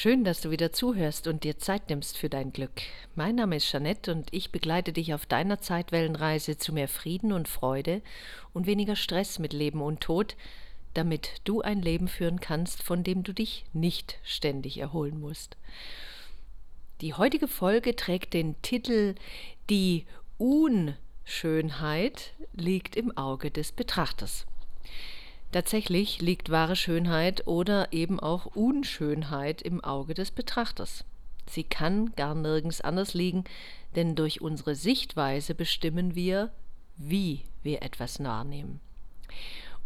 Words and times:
Schön, 0.00 0.22
dass 0.22 0.40
du 0.40 0.52
wieder 0.52 0.70
zuhörst 0.70 1.26
und 1.26 1.42
dir 1.42 1.58
Zeit 1.58 1.88
nimmst 1.88 2.18
für 2.18 2.28
dein 2.28 2.52
Glück. 2.52 2.82
Mein 3.16 3.34
Name 3.34 3.56
ist 3.56 3.68
Jeanette 3.68 4.12
und 4.12 4.28
ich 4.32 4.52
begleite 4.52 4.92
dich 4.92 5.12
auf 5.12 5.26
deiner 5.26 5.60
Zeitwellenreise 5.60 6.56
zu 6.56 6.72
mehr 6.72 6.86
Frieden 6.86 7.32
und 7.32 7.48
Freude 7.48 8.00
und 8.52 8.68
weniger 8.68 8.94
Stress 8.94 9.40
mit 9.40 9.52
Leben 9.52 9.82
und 9.82 10.00
Tod, 10.00 10.36
damit 10.94 11.40
du 11.42 11.62
ein 11.62 11.82
Leben 11.82 12.06
führen 12.06 12.38
kannst, 12.38 12.84
von 12.84 13.02
dem 13.02 13.24
du 13.24 13.34
dich 13.34 13.64
nicht 13.72 14.20
ständig 14.22 14.78
erholen 14.78 15.18
musst. 15.18 15.56
Die 17.00 17.14
heutige 17.14 17.48
Folge 17.48 17.96
trägt 17.96 18.34
den 18.34 18.54
Titel 18.62 19.16
Die 19.68 20.06
Unschönheit 20.36 22.34
liegt 22.52 22.94
im 22.94 23.16
Auge 23.16 23.50
des 23.50 23.72
Betrachters. 23.72 24.46
Tatsächlich 25.50 26.20
liegt 26.20 26.50
wahre 26.50 26.76
Schönheit 26.76 27.46
oder 27.46 27.92
eben 27.92 28.20
auch 28.20 28.46
Unschönheit 28.46 29.62
im 29.62 29.82
Auge 29.82 30.12
des 30.12 30.30
Betrachters. 30.30 31.04
Sie 31.48 31.64
kann 31.64 32.12
gar 32.16 32.34
nirgends 32.34 32.82
anders 32.82 33.14
liegen, 33.14 33.44
denn 33.96 34.14
durch 34.14 34.42
unsere 34.42 34.74
Sichtweise 34.74 35.54
bestimmen 35.54 36.14
wir, 36.14 36.52
wie 36.96 37.44
wir 37.62 37.82
etwas 37.82 38.22
wahrnehmen. 38.22 38.80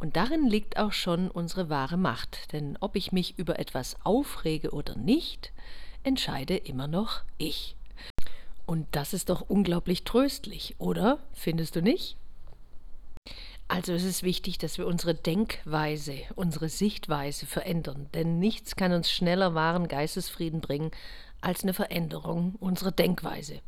Und 0.01 0.16
darin 0.16 0.48
liegt 0.48 0.79
auch 0.79 0.93
schon 0.93 1.30
unsere 1.30 1.69
wahre 1.69 1.97
Macht, 1.97 2.52
denn 2.52 2.77
ob 2.80 2.97
ich 2.97 3.13
mich 3.13 3.38
über 3.38 3.60
etwas 3.60 3.95
aufrege 4.02 4.73
oder 4.73 4.97
nicht, 4.97 5.52
entscheide 6.02 6.57
immer 6.57 6.88
noch 6.88 7.23
ich. 7.38 7.77
Und 8.66 8.88
das 8.91 9.13
ist 9.13 9.29
doch 9.29 9.43
unglaublich 9.43 10.02
tröstlich, 10.02 10.74
oder? 10.79 11.21
Findest 11.33 11.77
du 11.77 11.83
nicht? 11.83 12.16
Also 13.73 13.95
es 13.95 14.05
ist 14.05 14.23
wichtig, 14.23 14.59
dass 14.59 14.77
wir 14.77 14.87
unsere 14.87 15.15
Denkweise, 15.15 16.13
unsere 16.35 16.69
Sichtweise 16.69 17.47
verändern, 17.47 18.07
denn 18.13 18.39
nichts 18.39 18.77
kann 18.77 18.93
uns 18.93 19.11
schneller 19.11 19.55
wahren 19.55 19.89
Geistesfrieden 19.89 20.61
bringen 20.61 20.91
als 21.41 21.63
eine 21.63 21.73
Veränderung 21.73 22.55
unserer 22.61 22.91
Denkweise. 22.91 23.61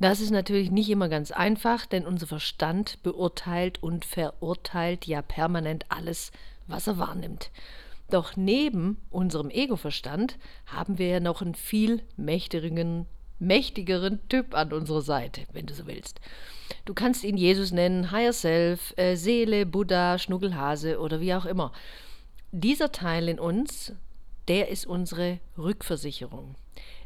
Das 0.00 0.22
ist 0.22 0.30
natürlich 0.30 0.70
nicht 0.70 0.88
immer 0.88 1.10
ganz 1.10 1.30
einfach, 1.30 1.84
denn 1.84 2.06
unser 2.06 2.26
Verstand 2.26 3.02
beurteilt 3.02 3.82
und 3.82 4.06
verurteilt 4.06 5.06
ja 5.06 5.20
permanent 5.20 5.84
alles, 5.90 6.32
was 6.66 6.86
er 6.86 6.96
wahrnimmt. 6.96 7.50
Doch 8.08 8.36
neben 8.36 8.96
unserem 9.10 9.50
Ego-Verstand 9.50 10.38
haben 10.64 10.96
wir 10.96 11.08
ja 11.08 11.20
noch 11.20 11.42
einen 11.42 11.54
viel 11.54 12.02
mächtigeren 12.16 13.04
mächtigeren 13.38 14.26
Typ 14.28 14.54
an 14.54 14.72
unserer 14.72 15.02
Seite, 15.02 15.42
wenn 15.52 15.66
du 15.66 15.74
so 15.74 15.86
willst. 15.86 16.20
Du 16.84 16.94
kannst 16.94 17.24
ihn 17.24 17.36
Jesus 17.36 17.72
nennen, 17.72 18.10
Higher 18.10 18.32
Self, 18.32 18.94
äh, 18.96 19.16
Seele, 19.16 19.66
Buddha, 19.66 20.18
Schnuckelhase 20.18 20.98
oder 20.98 21.20
wie 21.20 21.34
auch 21.34 21.44
immer. 21.44 21.72
Dieser 22.52 22.92
Teil 22.92 23.28
in 23.28 23.40
uns, 23.40 23.92
der 24.48 24.68
ist 24.68 24.86
unsere 24.86 25.40
Rückversicherung. 25.58 26.54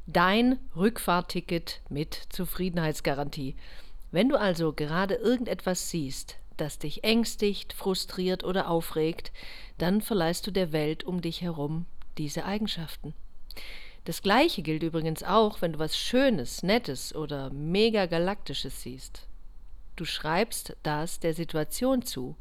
Dein 0.06 0.58
Rückfahrticket 0.74 1.80
mit 1.88 2.14
Zufriedenheitsgarantie. 2.30 3.56
Wenn 4.10 4.28
du 4.28 4.36
also 4.36 4.72
gerade 4.72 5.14
irgendetwas 5.14 5.90
siehst, 5.90 6.36
das 6.56 6.78
dich 6.78 7.04
ängstigt, 7.04 7.72
frustriert 7.72 8.42
oder 8.42 8.68
aufregt, 8.68 9.32
dann 9.76 10.00
verleihst 10.00 10.46
du 10.46 10.50
der 10.50 10.72
Welt 10.72 11.04
um 11.04 11.20
dich 11.20 11.40
herum 11.42 11.86
diese 12.16 12.44
Eigenschaften. 12.44 13.14
Das 14.08 14.22
gleiche 14.22 14.62
gilt 14.62 14.82
übrigens 14.82 15.22
auch, 15.22 15.60
wenn 15.60 15.74
du 15.74 15.78
was 15.78 15.98
Schönes, 15.98 16.62
Nettes 16.62 17.14
oder 17.14 17.50
mega 17.50 18.06
Galaktisches 18.06 18.80
siehst. 18.80 19.28
Du 19.96 20.06
schreibst 20.06 20.74
das 20.82 21.20
der 21.20 21.34
Situation 21.34 22.00
zu. 22.00 22.34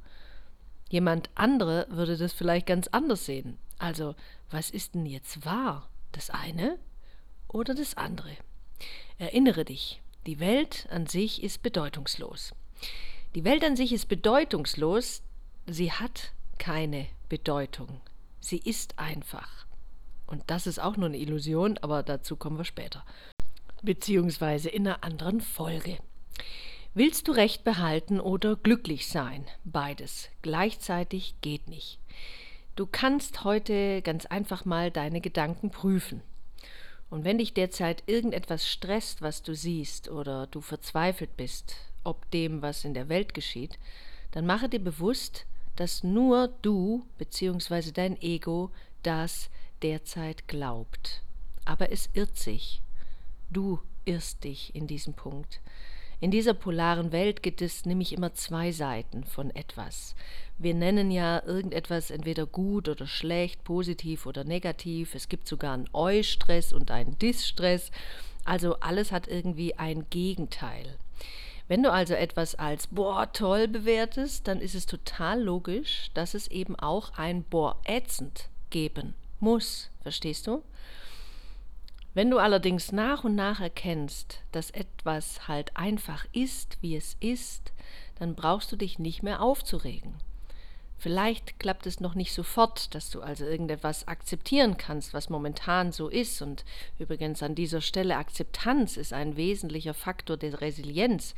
Jemand 0.89 1.29
andere 1.35 1.85
würde 1.89 2.15
das 2.15 2.31
vielleicht 2.31 2.67
ganz 2.67 2.87
anders 2.93 3.25
sehen. 3.25 3.57
Also, 3.79 4.15
was 4.49 4.69
ist 4.69 4.95
denn 4.95 5.05
jetzt 5.05 5.43
wahr? 5.43 5.89
Das 6.13 6.29
eine 6.29 6.79
oder 7.49 7.75
das 7.75 7.97
andere? 7.97 8.31
Erinnere 9.17 9.65
dich, 9.65 10.02
die 10.25 10.39
Welt 10.39 10.87
an 10.89 11.05
sich 11.05 11.43
ist 11.43 11.63
bedeutungslos. 11.63 12.53
Die 13.35 13.43
Welt 13.43 13.65
an 13.65 13.75
sich 13.75 13.92
ist 13.92 14.08
bedeutungslos, 14.08 15.21
sie 15.65 15.92
hat 15.92 16.31
keine 16.59 17.08
Bedeutung. 17.27 17.99
Sie 18.39 18.59
ist 18.59 18.97
einfach. 18.97 19.67
Und 20.27 20.43
das 20.48 20.67
ist 20.67 20.80
auch 20.80 20.98
nur 20.98 21.08
eine 21.08 21.17
Illusion, 21.17 21.77
aber 21.80 22.04
dazu 22.04 22.36
kommen 22.36 22.58
wir 22.58 22.65
später. 22.65 23.04
Beziehungsweise 23.82 24.70
in 24.70 24.88
einer 24.88 25.04
anderen 25.04 25.42
Folge. 25.42 25.98
Willst 26.93 27.27
du 27.27 27.32
Recht 27.32 27.64
behalten 27.64 28.20
oder 28.20 28.55
glücklich 28.55 29.08
sein? 29.08 29.45
Beides. 29.64 30.30
Gleichzeitig 30.42 31.36
geht 31.42 31.67
nicht. 31.67 31.99
Du 32.76 32.86
kannst 32.86 33.43
heute 33.43 34.02
ganz 34.02 34.26
einfach 34.26 34.66
mal 34.66 34.92
deine 34.92 35.21
Gedanken 35.21 35.71
prüfen. 35.71 36.21
Und 37.10 37.23
wenn 37.23 37.37
dich 37.37 37.54
derzeit 37.54 38.04
irgendetwas 38.08 38.67
stresst, 38.67 39.21
was 39.21 39.42
du 39.42 39.55
siehst, 39.55 40.10
oder 40.10 40.48
du 40.48 40.60
verzweifelt 40.60 41.37
bist, 41.37 41.76
ob 42.04 42.30
dem, 42.32 42.61
was 42.61 42.83
in 42.83 42.93
der 42.93 43.10
Welt 43.10 43.33
geschieht, 43.33 43.80
dann 44.32 44.45
mache 44.45 44.67
dir 44.67 44.83
bewusst, 44.83 45.45
dass 45.76 46.04
nur 46.04 46.49
du 46.61 47.05
bzw. 47.17 47.92
dein 47.92 48.21
Ego 48.21 48.71
das 49.04 49.49
derzeit 49.83 50.48
glaubt. 50.48 51.23
Aber 51.65 51.92
es 51.92 52.10
irrt 52.14 52.38
sich. 52.38 52.82
Du 53.49 53.80
irrst 54.05 54.43
dich 54.43 54.73
in 54.76 54.88
diesem 54.88 55.14
Punkt. 55.14 55.61
In 56.20 56.32
dieser 56.32 56.55
polaren 56.55 57.11
Welt 57.11 57.43
gibt 57.43 57.61
es 57.61 57.86
nämlich 57.86 58.11
immer 58.11 58.33
zwei 58.33 58.71
Seiten 58.71 59.23
von 59.23 59.52
etwas. 59.52 60.16
Wir 60.58 60.73
nennen 60.73 61.11
ja 61.11 61.43
irgendetwas 61.45 62.10
entweder 62.10 62.48
gut 62.48 62.89
oder 62.89 63.05
schlecht, 63.05 63.64
positiv 63.64 64.26
oder 64.26 64.43
negativ. 64.43 65.14
Es 65.14 65.30
gibt 65.30 65.48
sogar 65.48 65.76
einen 65.76 65.89
Eu-Stress 65.93 66.73
und 66.73 66.89
einen 66.89 67.20
Dis-Stress. 67.20 67.92
Also 68.45 68.80
alles 68.80 69.11
hat 69.11 69.27
irgendwie 69.27 69.76
ein 69.76 70.10
Gegenteil. 70.10 70.98
Wenn 71.67 71.83
du 71.83 71.92
also 71.92 72.16
etwas 72.16 72.55
als 72.55 72.87
boah 72.87 73.32
toll 73.32 73.67
bewertest, 73.67 74.48
dann 74.48 74.60
ist 74.60 74.73
es 74.73 74.87
total 74.87 75.43
logisch, 75.43 76.10
dass 76.16 76.33
es 76.33 76.48
eben 76.48 76.76
auch 76.76 77.14
ein 77.17 77.43
boah 77.43 77.80
ätzend 77.86 78.49
geben 78.71 79.14
muss, 79.39 79.89
verstehst 80.02 80.48
du? 80.48 80.64
Wenn 82.14 82.31
du 82.31 82.39
allerdings 82.39 82.92
nach 82.92 83.23
und 83.23 83.36
nach 83.36 83.59
erkennst, 83.59 84.42
dass 84.52 84.71
etwas 84.71 85.48
halt 85.48 85.77
einfach 85.77 86.25
ist, 86.31 86.77
wie 86.81 86.95
es 86.95 87.15
ist, 87.20 87.71
dann 88.17 88.33
brauchst 88.33 88.71
du 88.71 88.75
dich 88.75 88.98
nicht 88.98 89.21
mehr 89.21 89.42
aufzuregen. 89.42 90.15
Vielleicht 90.98 91.59
klappt 91.59 91.86
es 91.86 91.99
noch 91.99 92.15
nicht 92.15 92.33
sofort, 92.33 92.95
dass 92.95 93.11
du 93.11 93.21
also 93.21 93.45
irgendetwas 93.45 94.08
akzeptieren 94.08 94.77
kannst, 94.77 95.14
was 95.14 95.30
momentan 95.30 95.92
so 95.92 96.08
ist. 96.08 96.42
Und 96.42 96.65
übrigens 96.98 97.43
an 97.43 97.54
dieser 97.54 97.81
Stelle 97.81 98.17
Akzeptanz 98.17 98.98
ist 98.98 99.14
ein 99.14 99.37
wesentlicher 99.37 99.93
Faktor 99.93 100.37
der 100.37 100.59
Resilienz. 100.59 101.36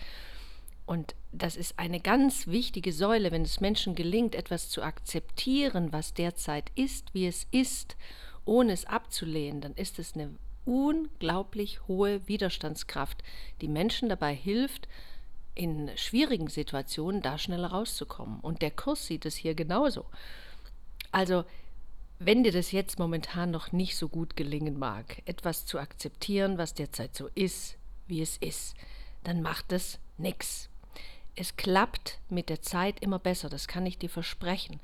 Und 0.90 1.14
das 1.32 1.56
ist 1.56 1.78
eine 1.78 2.00
ganz 2.00 2.48
wichtige 2.48 2.92
Säule, 2.92 3.32
wenn 3.32 3.44
es 3.44 3.62
Menschen 3.62 3.94
gelingt, 3.94 4.34
etwas 4.34 4.70
zu 4.70 4.82
akzeptieren, 4.82 5.94
was 5.94 6.16
derzeit 6.16 6.72
ist, 6.74 7.14
wie 7.14 7.28
es 7.28 7.46
ist, 7.52 7.96
ohne 8.44 8.74
es 8.74 8.86
abzulehnen, 8.86 9.62
dann 9.62 9.76
ist 9.76 10.00
es 10.00 10.16
eine 10.16 10.34
unglaublich 10.66 11.88
hohe 11.88 12.28
Widerstandskraft, 12.28 13.22
die 13.62 13.68
Menschen 13.68 14.10
dabei 14.10 14.34
hilft, 14.34 14.88
in 15.54 15.92
schwierigen 15.96 16.48
Situationen 16.48 17.22
da 17.22 17.38
schneller 17.38 17.68
rauszukommen. 17.68 18.40
Und 18.40 18.64
der 18.64 18.72
Kurs 18.72 19.06
sieht 19.06 19.28
es 19.28 19.36
hier 19.36 19.54
genauso. 19.54 20.06
Also, 21.12 21.44
wenn 22.18 22.42
dir 22.42 22.52
das 22.52 22.72
jetzt 22.72 22.98
momentan 22.98 23.52
noch 23.52 23.72
nicht 23.72 23.96
so 23.96 24.10
gut 24.10 24.36
gelingen 24.36 24.80
mag, 24.80 25.22
etwas 25.28 25.68
zu 25.68 25.78
akzeptieren, 25.78 26.58
was 26.58 26.74
derzeit 26.74 27.16
so 27.16 27.30
ist, 27.36 27.78
wie 28.08 28.24
es 28.24 28.38
ist, 28.38 28.74
dann 29.24 29.44
macht 29.44 29.72
es 29.72 30.00
nichts 30.18 30.68
es 31.40 31.56
klappt 31.56 32.20
mit 32.30 32.50
der 32.50 32.62
Zeit 32.62 33.00
immer 33.00 33.18
besser, 33.18 33.50
das 33.50 33.70
kann 33.70 33.86
ich 33.86 33.98
dir 33.98 34.10
versprechen, 34.10 34.82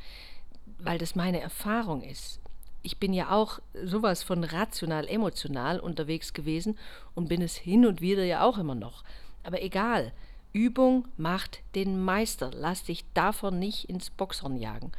weil 0.79 0.97
das 0.97 1.13
meine 1.13 1.41
Erfahrung 1.41 2.01
ist. 2.01 2.39
Ich 2.81 2.97
bin 2.97 3.13
ja 3.13 3.31
auch 3.31 3.59
sowas 3.83 4.23
von 4.23 4.45
rational, 4.45 5.05
emotional 5.09 5.81
unterwegs 5.81 6.33
gewesen 6.33 6.77
und 7.13 7.27
bin 7.27 7.41
es 7.41 7.57
hin 7.57 7.85
und 7.85 7.99
wieder 7.99 8.23
ja 8.23 8.45
auch 8.45 8.57
immer 8.57 8.75
noch. 8.75 9.03
Aber 9.43 9.61
egal, 9.61 10.13
Übung 10.53 11.09
macht 11.17 11.59
den 11.75 11.99
Meister. 11.99 12.51
Lass 12.53 12.85
dich 12.85 13.03
davon 13.13 13.59
nicht 13.59 13.89
ins 13.89 14.09
Boxhorn 14.09 14.55
jagen. 14.55 14.93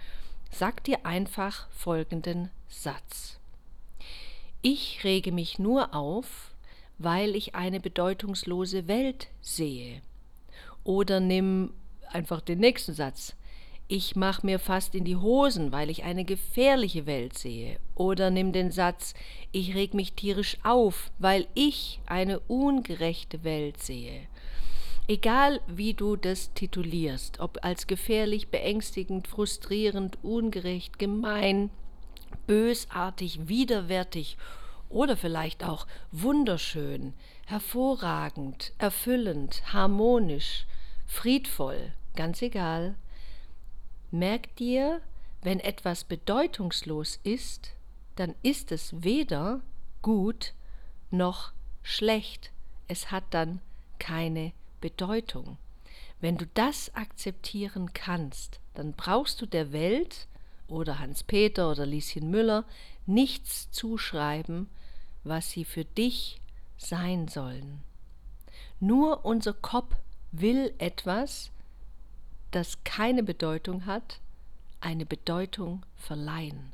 Sag 0.51 0.85
dir 0.85 1.07
einfach 1.07 1.69
folgenden 1.71 2.51
Satz. 2.69 3.39
Ich 4.61 5.05
rege 5.05 5.33
mich 5.33 5.59
nur 5.59 5.95
auf, 5.95 6.55
weil 6.99 7.35
ich 7.35 7.55
eine 7.55 7.81
bedeutungslose 7.81 8.89
Welt 8.89 9.29
sehe. 9.41 10.03
Oder 10.87 11.19
nimm 11.19 11.73
einfach 12.13 12.41
den 12.41 12.61
nächsten 12.61 12.95
Satz. 12.95 13.35
Ich 13.89 14.15
mache 14.15 14.47
mir 14.47 14.61
fast 14.61 14.95
in 14.95 15.05
die 15.05 15.17
Hosen, 15.17 15.73
weil 15.73 15.91
ich 15.91 16.05
eine 16.05 16.25
gefährliche 16.25 17.07
Welt 17.07 17.37
sehe. 17.37 17.81
Oder 17.97 18.31
nimm 18.31 18.53
den 18.53 18.71
Satz, 18.71 19.13
ich 19.51 19.75
reg 19.75 19.95
mich 19.95 20.13
tierisch 20.13 20.59
auf, 20.63 21.11
weil 21.19 21.49
ich 21.55 21.99
eine 22.07 22.39
ungerechte 22.39 23.43
Welt 23.43 23.83
sehe. 23.83 24.29
Egal 25.09 25.61
wie 25.67 25.95
du 25.95 26.15
das 26.15 26.53
titulierst, 26.55 27.41
ob 27.41 27.65
als 27.65 27.89
gefährlich, 27.89 28.49
beängstigend, 28.51 29.27
frustrierend, 29.27 30.19
ungerecht, 30.23 31.01
gemein, 31.01 31.71
bösartig, 32.47 33.49
widerwärtig 33.49 34.37
oder 34.89 35.17
vielleicht 35.17 35.65
auch 35.65 35.89
wunderschön, 36.13 37.13
hervorragend, 37.47 38.73
erfüllend, 38.79 39.63
harmonisch, 39.73 40.65
friedvoll, 41.07 41.93
ganz 42.15 42.43
egal. 42.43 42.97
Merk 44.11 44.55
dir, 44.57 45.01
wenn 45.43 45.61
etwas 45.61 46.05
bedeutungslos 46.05 47.21
ist, 47.23 47.73
dann 48.17 48.35
ist 48.43 48.73
es 48.73 49.03
weder 49.03 49.61
gut 50.03 50.55
noch 51.11 51.53
schlecht. 51.83 52.51
Es 52.89 53.11
hat 53.11 53.25
dann 53.31 53.61
keine 53.99 54.53
Bedeutung. 54.81 55.59
Wenn 56.21 56.37
du 56.37 56.47
das 56.55 56.95
akzeptieren 56.95 57.93
kannst, 57.93 58.61
dann 58.75 58.93
brauchst 58.93 59.41
du 59.41 59.47
der 59.47 59.73
Welt 59.73 60.27
oder 60.69 60.99
Hans-Peter 60.99 61.71
oder 61.71 61.87
Lieschen 61.87 62.31
Müller 62.31 62.65
nichts 63.05 63.71
zuschreiben, 63.71 64.69
was 65.25 65.51
sie 65.51 65.65
für 65.65 65.85
dich 65.85 66.41
sein 66.77 67.29
sollen. 67.29 67.83
Nur 68.81 69.25
unser 69.25 69.53
Kopf 69.53 69.95
will 70.41 70.75
etwas, 70.79 71.51
das 72.51 72.83
keine 72.85 73.23
Bedeutung 73.23 73.87
hat, 73.87 74.21
eine 74.81 75.07
Bedeutung 75.07 75.85
verleihen. 75.97 76.73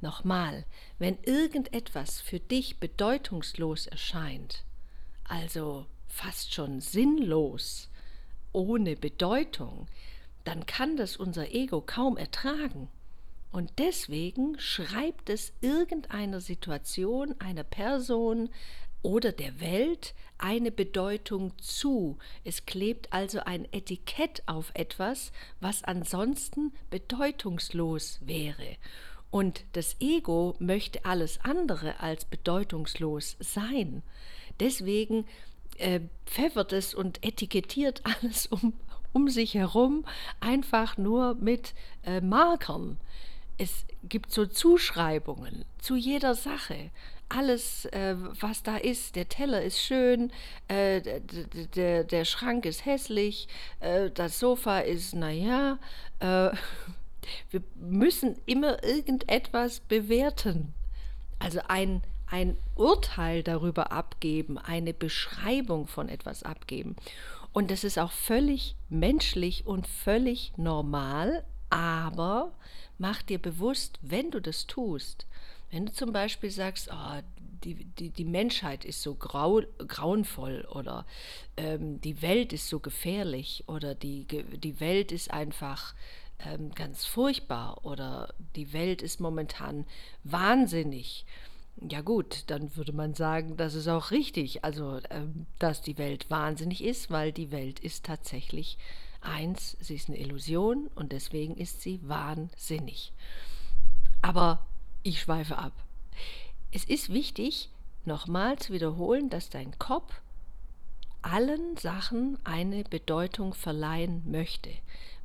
Nochmal, 0.00 0.64
wenn 0.98 1.18
irgendetwas 1.22 2.20
für 2.20 2.38
dich 2.38 2.78
bedeutungslos 2.78 3.86
erscheint, 3.86 4.64
also 5.24 5.86
fast 6.08 6.54
schon 6.54 6.80
sinnlos, 6.80 7.88
ohne 8.52 8.96
Bedeutung, 8.96 9.86
dann 10.44 10.64
kann 10.66 10.96
das 10.96 11.16
unser 11.16 11.52
Ego 11.52 11.80
kaum 11.80 12.16
ertragen. 12.16 12.88
Und 13.52 13.72
deswegen 13.78 14.58
schreibt 14.58 15.30
es 15.30 15.52
irgendeiner 15.60 16.40
Situation, 16.40 17.34
einer 17.40 17.64
Person 17.64 18.50
oder 19.06 19.30
der 19.30 19.60
Welt 19.60 20.14
eine 20.36 20.72
Bedeutung 20.72 21.52
zu. 21.58 22.18
Es 22.42 22.66
klebt 22.66 23.12
also 23.12 23.38
ein 23.38 23.64
Etikett 23.72 24.42
auf 24.46 24.72
etwas, 24.74 25.30
was 25.60 25.84
ansonsten 25.84 26.72
bedeutungslos 26.90 28.18
wäre. 28.22 28.76
Und 29.30 29.64
das 29.74 29.94
Ego 30.00 30.56
möchte 30.58 31.04
alles 31.04 31.38
andere 31.44 32.00
als 32.00 32.24
bedeutungslos 32.24 33.36
sein. 33.38 34.02
Deswegen 34.58 35.24
äh, 35.78 36.00
pfeffert 36.24 36.72
es 36.72 36.92
und 36.92 37.24
etikettiert 37.24 38.02
alles 38.20 38.46
um, 38.46 38.72
um 39.12 39.28
sich 39.28 39.54
herum 39.54 40.04
einfach 40.40 40.98
nur 40.98 41.36
mit 41.36 41.74
äh, 42.02 42.20
Markern. 42.20 42.98
Es 43.56 43.86
gibt 44.02 44.32
so 44.32 44.46
Zuschreibungen 44.46 45.64
zu 45.78 45.94
jeder 45.94 46.34
Sache. 46.34 46.90
Alles, 47.28 47.86
äh, 47.86 48.14
was 48.40 48.62
da 48.62 48.76
ist, 48.76 49.16
der 49.16 49.28
Teller 49.28 49.62
ist 49.62 49.80
schön, 49.80 50.30
äh, 50.68 51.20
der, 52.04 52.24
Schrank 52.24 52.64
ist 52.66 52.84
hässlich, 52.84 53.48
äh, 53.80 54.10
das 54.10 54.38
Sofa 54.38 54.80
ist, 54.80 55.14
naja, 55.14 55.78
äh, 56.20 56.50
wir 57.50 57.62
müssen 57.74 58.36
immer 58.46 58.82
irgendetwas 58.84 59.80
bewerten. 59.80 60.72
Also 61.40 61.60
ein, 61.66 62.02
ein 62.28 62.56
Urteil 62.76 63.42
darüber 63.42 63.90
abgeben, 63.90 64.58
eine 64.58 64.94
Beschreibung 64.94 65.88
von 65.88 66.08
etwas 66.08 66.44
abgeben. 66.44 66.96
Und 67.52 67.70
das 67.70 67.84
ist 67.84 67.98
auch 67.98 68.12
völlig 68.12 68.76
menschlich 68.88 69.66
und 69.66 69.86
völlig 69.86 70.52
normal, 70.56 71.42
aber 71.70 72.52
mach 72.98 73.22
dir 73.22 73.38
bewusst, 73.38 73.98
wenn 74.02 74.30
du 74.30 74.40
das 74.40 74.66
tust, 74.66 75.26
wenn 75.70 75.86
du 75.86 75.92
zum 75.92 76.12
Beispiel 76.12 76.50
sagst, 76.50 76.90
oh, 76.92 77.20
die, 77.64 77.84
die, 77.84 78.10
die 78.10 78.24
Menschheit 78.24 78.84
ist 78.84 79.02
so 79.02 79.14
grau, 79.14 79.62
grauenvoll 79.78 80.66
oder 80.70 81.06
ähm, 81.56 82.00
die 82.00 82.22
Welt 82.22 82.52
ist 82.52 82.68
so 82.68 82.80
gefährlich 82.80 83.64
oder 83.66 83.94
die, 83.94 84.26
die 84.26 84.80
Welt 84.80 85.12
ist 85.12 85.32
einfach 85.32 85.94
ähm, 86.38 86.72
ganz 86.74 87.04
furchtbar 87.04 87.84
oder 87.84 88.34
die 88.54 88.72
Welt 88.72 89.02
ist 89.02 89.20
momentan 89.20 89.86
wahnsinnig. 90.24 91.24
Ja 91.90 92.00
gut, 92.00 92.44
dann 92.46 92.74
würde 92.76 92.92
man 92.92 93.14
sagen, 93.14 93.56
das 93.56 93.74
ist 93.74 93.88
auch 93.88 94.10
richtig, 94.10 94.64
also 94.64 95.00
ähm, 95.10 95.46
dass 95.58 95.82
die 95.82 95.98
Welt 95.98 96.30
wahnsinnig 96.30 96.82
ist, 96.82 97.10
weil 97.10 97.32
die 97.32 97.50
Welt 97.50 97.80
ist 97.80 98.06
tatsächlich 98.06 98.78
eins, 99.20 99.76
sie 99.80 99.96
ist 99.96 100.08
eine 100.08 100.18
Illusion 100.18 100.88
und 100.94 101.12
deswegen 101.12 101.56
ist 101.56 101.82
sie 101.82 102.00
wahnsinnig. 102.02 103.12
Aber 104.22 104.66
ich 105.06 105.20
schweife 105.20 105.56
ab. 105.56 105.72
Es 106.72 106.84
ist 106.84 107.12
wichtig, 107.12 107.70
nochmal 108.04 108.58
zu 108.58 108.72
wiederholen, 108.72 109.30
dass 109.30 109.50
dein 109.50 109.78
Kopf 109.78 110.20
allen 111.22 111.76
Sachen 111.76 112.38
eine 112.44 112.84
Bedeutung 112.84 113.54
verleihen 113.54 114.22
möchte. 114.30 114.70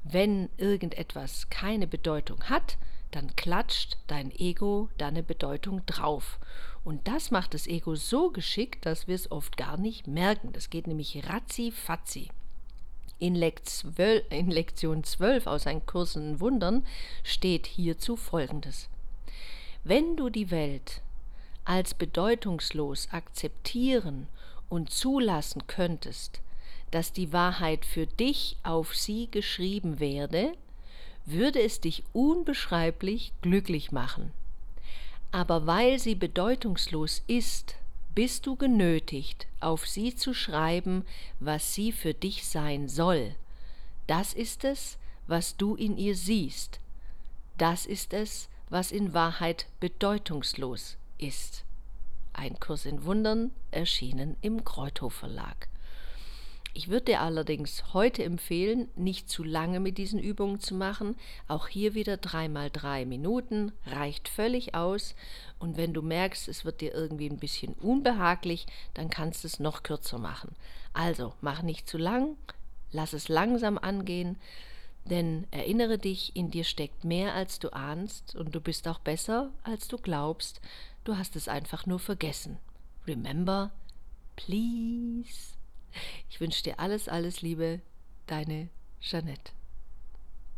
Wenn 0.04 0.50
irgendetwas 0.58 1.50
keine 1.50 1.88
Bedeutung 1.88 2.44
hat, 2.46 2.78
dann 3.12 3.36
klatscht 3.36 3.98
dein 4.08 4.32
Ego 4.32 4.90
deine 4.98 5.22
Bedeutung 5.22 5.86
drauf. 5.86 6.40
Und 6.84 7.08
das 7.08 7.30
macht 7.30 7.54
das 7.54 7.68
Ego 7.68 7.96
so 7.96 8.32
geschickt, 8.32 8.86
dass 8.86 9.08
wir 9.08 9.16
es 9.16 9.30
oft 9.32 9.58
gar 9.58 9.78
nicht 9.78 10.08
merken. 10.08 10.54
Das 10.54 10.70
geht 10.70 10.88
nämlich 10.88 11.28
ratzi-fatzi. 11.28 12.30
In, 13.20 13.36
Lektion 13.36 15.04
12 15.04 15.46
aus 15.46 15.68
Ein 15.68 15.86
Kurs 15.86 16.16
in 16.16 16.40
Wundern 16.40 16.84
steht 17.24 17.68
hierzu 17.68 18.16
folgendes. 18.16 18.90
Wenn 19.84 20.16
du 20.16 20.30
die 20.30 20.52
Welt 20.52 21.02
als 21.66 21.96
bedeutungslos 21.96 23.08
akzeptieren 23.12 24.28
und 24.70 24.92
zulassen 24.92 25.66
könntest, 25.66 26.40
dass 26.92 27.14
die 27.14 27.34
Wahrheit 27.34 27.86
für 27.86 28.06
dich 28.06 28.58
auf 28.64 28.96
sie 28.96 29.28
geschrieben 29.32 30.00
werde, 30.00 30.54
würde 31.26 31.62
es 31.62 31.80
dich 31.80 32.04
unbeschreiblich 32.14 33.32
glücklich 33.42 33.92
machen. 33.92 34.32
Aber 35.32 35.66
weil 35.66 35.98
sie 35.98 36.16
bedeutungslos 36.16 37.24
ist, 37.26 37.76
bist 38.14 38.46
du 38.46 38.56
genötigt, 38.56 39.48
auf 39.62 39.88
sie 39.88 40.14
zu 40.14 40.34
schreiben, 40.34 41.06
was 41.40 41.74
sie 41.74 41.92
für 41.92 42.14
dich 42.14 42.46
sein 42.46 42.88
soll. 42.90 43.36
Das 44.08 44.34
ist 44.34 44.64
es, 44.64 44.98
was 45.28 45.56
du 45.56 45.76
in 45.76 45.98
ihr 45.98 46.16
siehst. 46.16 46.80
Das 47.58 47.86
ist 47.86 48.14
es, 48.14 48.50
was 48.72 48.92
in 48.92 49.14
Wahrheit 49.14 49.68
bedeutungslos 49.82 50.98
ist. 51.18 51.66
Ein 52.34 52.58
Kurs 52.60 52.86
in 52.86 53.04
Wundern 53.04 53.52
erschienen 53.70 54.38
im 54.42 54.64
Kreuthof 54.64 55.14
Verlag. 55.14 55.68
Ich 56.74 56.88
würde 56.88 57.08
dir 57.08 57.20
allerdings 57.20 57.94
heute 57.94 58.24
empfehlen, 58.24 58.88
nicht 58.96 59.30
zu 59.30 59.44
lange 59.44 59.82
mit 59.82 59.98
diesen 59.98 60.20
Übungen 60.20 60.62
zu 60.62 60.74
machen. 60.74 61.18
Auch 61.50 61.68
hier 61.68 61.96
wieder 61.96 62.16
dreimal 62.16 62.70
drei 62.72 63.06
Minuten 63.06 63.74
reicht 63.86 64.30
völlig 64.30 64.74
aus. 64.74 65.16
Und 65.60 65.76
wenn 65.76 65.94
du 65.94 66.02
merkst, 66.02 66.48
es 66.48 66.64
wird 66.64 66.80
dir 66.80 66.94
irgendwie 66.94 67.30
ein 67.30 67.40
bisschen 67.40 67.74
unbehaglich, 67.74 68.68
dann 68.94 69.10
kannst 69.10 69.44
du 69.44 69.50
es 69.50 69.60
noch 69.60 69.84
kürzer 69.84 70.18
machen. 70.18 70.56
Also 70.94 71.34
mach 71.42 71.62
nicht 71.62 71.90
zu 71.90 71.98
lang, 71.98 72.38
lass 72.94 73.12
es 73.12 73.28
langsam 73.28 73.78
angehen, 73.78 74.38
denn 75.06 75.48
erinnere 75.52 75.98
dich, 75.98 76.36
in 76.36 76.52
dir 76.52 76.64
steckt 76.64 77.04
mehr 77.04 77.34
als 77.34 77.60
du 77.60 77.74
ahnst 77.74 78.36
und 78.36 78.54
du 78.54 78.62
bist 78.62 78.88
auch 78.88 79.00
besser 79.00 79.52
als 79.64 79.88
du 79.88 79.98
glaubst. 79.98 80.62
Du 81.04 81.18
hast 81.18 81.36
es 81.36 81.48
einfach 81.48 81.86
nur 81.86 82.00
vergessen. 82.00 82.58
Remember, 83.08 83.72
please. 84.36 85.56
Ich 86.30 86.40
wünsche 86.40 86.64
dir 86.64 86.80
alles, 86.80 87.10
alles 87.10 87.42
Liebe, 87.42 87.82
deine 88.28 88.70
Jeanette. 89.00 89.52